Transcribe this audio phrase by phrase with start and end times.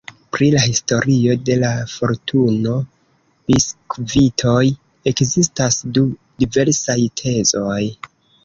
[0.35, 4.65] Pri la historio de la fortuno-biskvitoj
[5.13, 6.07] ekzistas du
[6.45, 7.79] diversaj tezoj.